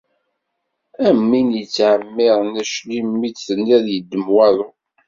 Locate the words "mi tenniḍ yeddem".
3.19-4.25